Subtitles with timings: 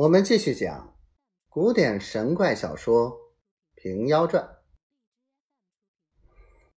[0.00, 0.96] 我们继续讲
[1.50, 3.10] 古典神怪小说
[3.74, 4.42] 《平妖传》。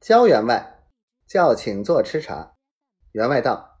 [0.00, 0.82] 焦员外
[1.24, 2.56] 叫请坐吃茶。
[3.12, 3.78] 员外道：“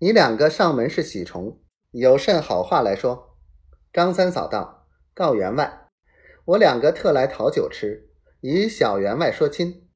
[0.00, 3.38] 你两个上门是喜虫，有甚好话来说？”
[3.94, 5.86] 张三嫂道：“告员外，
[6.46, 8.10] 我两个特来讨酒吃，
[8.40, 9.88] 与小员外说亲。”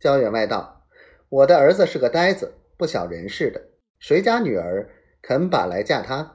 [0.00, 0.88] 焦员外道
[1.30, 3.68] ：“我的儿子是个呆子，不晓人事的，
[4.00, 4.90] 谁家女儿
[5.22, 6.33] 肯把来嫁他？”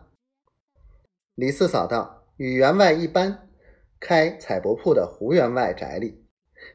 [1.40, 3.48] 李四嫂道：“与员外一般，
[3.98, 6.26] 开彩帛铺的胡员外宅里，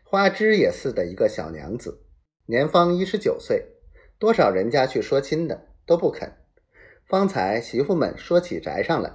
[0.02, 2.02] 花枝也似的一个小娘子，
[2.46, 3.62] 年方一十九岁，
[4.18, 6.32] 多少人家去说亲的都不肯。
[7.04, 9.12] 方才媳妇们说起宅上来，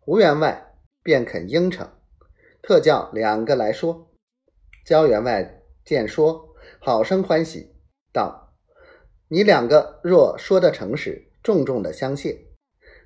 [0.00, 1.90] 胡员外便肯应承，
[2.60, 4.10] 特叫两个来说。
[4.84, 7.74] 焦员外见说，好生欢喜，
[8.12, 8.52] 道
[9.28, 12.48] ：‘你两个若说得诚实，重重的相谢。’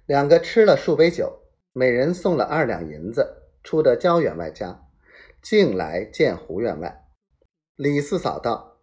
[0.07, 1.43] 两个吃了数杯酒。”
[1.77, 4.87] 每人送了二两银子，出得焦员外家，
[5.43, 7.05] 径来见胡员外。
[7.75, 8.79] 李四嫂道：“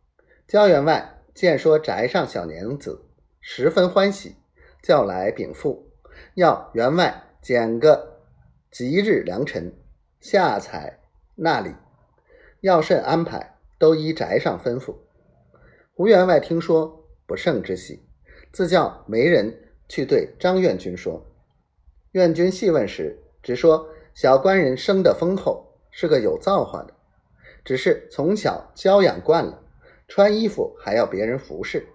[0.45, 3.05] 焦员外见说宅上小娘子，
[3.39, 4.35] 十分欢喜，
[4.83, 5.89] 叫来禀赋，
[6.33, 8.19] 要员外拣个
[8.69, 9.73] 吉日良辰
[10.19, 10.99] 下彩
[11.35, 11.73] 那里，
[12.59, 14.97] 要甚安排，都依宅上吩咐。”
[15.95, 18.05] 胡员外听说，不胜之喜，
[18.51, 21.30] 自叫媒人去对张院军说。
[22.11, 26.93] 愿君细问时，只说小官人生得丰厚，是个有造化的，
[27.63, 29.63] 只是从小娇养惯了，
[30.09, 31.87] 穿衣服还要别人服侍，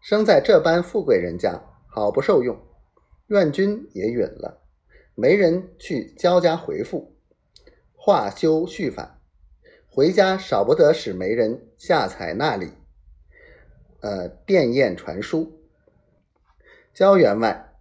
[0.00, 2.56] 生在这般富贵人家，好不受用。
[3.26, 4.62] 愿君也允了，
[5.16, 7.16] 没人去焦家回复，
[7.96, 9.18] 话休续返，
[9.88, 12.70] 回家少不得使媒人下彩那里，
[13.98, 15.60] 呃，电宴传书。
[16.92, 17.73] 焦员外。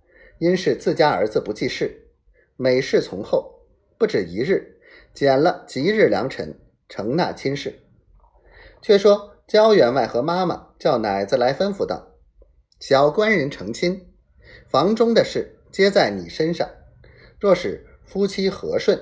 [0.44, 2.10] 因是自家儿子不记事，
[2.58, 3.62] 每事从后，
[3.98, 4.78] 不止一日，
[5.14, 7.80] 拣了吉日良辰，承纳亲事。
[8.82, 12.18] 却说焦员外和妈妈叫奶子来吩咐道
[12.78, 14.14] ：“小官人成亲，
[14.68, 16.70] 房中的事皆在你身上。
[17.40, 19.02] 若是夫妻和顺，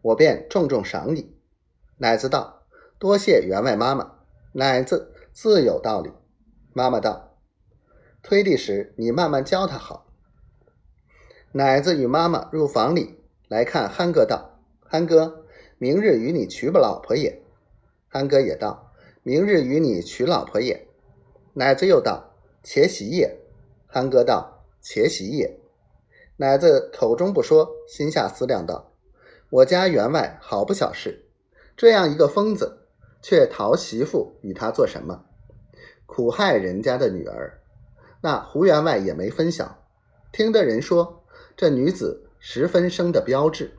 [0.00, 1.36] 我便重重赏你。”
[2.00, 2.62] 奶子道
[2.98, 4.12] ：“多谢员外妈妈。”
[4.56, 6.10] 奶子自有道理。
[6.72, 7.36] 妈妈道
[8.24, 10.06] ：“推地时你慢慢教他好。”
[11.52, 13.18] 奶子与妈妈入房里
[13.48, 15.44] 来看，憨哥道：“憨哥，
[15.78, 17.42] 明日与你娶不老婆也。”
[18.06, 18.92] 憨哥也道
[19.24, 20.86] ：“明日与你娶老婆也。”
[21.54, 23.36] 奶子又道：“且喜也。”
[23.88, 25.58] 憨哥道：“且喜也。”
[26.38, 28.92] 奶子口中不说，心下思量道
[29.50, 31.24] ：“我家员外好不小事，
[31.76, 32.86] 这样一个疯子，
[33.20, 35.24] 却讨媳妇与他做什么？
[36.06, 37.60] 苦害人家的女儿。
[38.20, 39.82] 那胡员外也没分晓，
[40.30, 41.16] 听的人说。”
[41.60, 43.72] 这女子十分生的标致，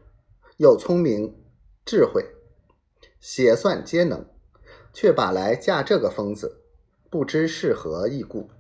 [0.58, 1.36] 又聪明
[1.84, 2.24] 智慧，
[3.20, 4.24] 写算皆能，
[4.94, 6.62] 却把来嫁这个疯子，
[7.10, 8.52] 不知是何意故。